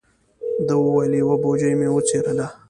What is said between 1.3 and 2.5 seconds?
بوجۍ مې وڅیرله.